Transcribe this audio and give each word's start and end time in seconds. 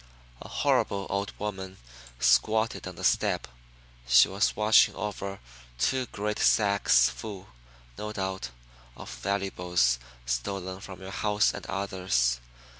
A 0.41 0.47
horrible 0.49 1.05
old 1.11 1.31
woman 1.37 1.77
squatted 2.19 2.87
on 2.87 2.95
the 2.95 3.03
step. 3.03 3.47
She 4.07 4.27
was 4.27 4.55
watching 4.55 4.95
over 4.95 5.39
two 5.77 6.07
great 6.07 6.39
sacks 6.39 7.07
full, 7.07 7.49
no 7.99 8.11
doubt, 8.11 8.49
of 8.97 9.13
valuables 9.19 9.99
stolen 10.25 10.79
from 10.79 11.01
your 11.01 11.11
house 11.11 11.53
and 11.53 11.67
others. 11.67 12.39